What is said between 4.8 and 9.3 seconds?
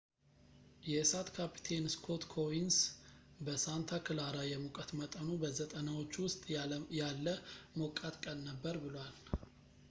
መጠኑ በ90ዎቹ ውስጥ ያለ ሞቃት ቀን ነበር ብሏል